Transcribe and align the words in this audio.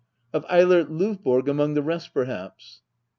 Of 0.33 0.47
Eilert 0.49 0.89
Lovborg 0.89 1.47
among 1.47 1.75
the 1.75 1.83
rest, 1.83 2.11
perhaps 2.11 2.81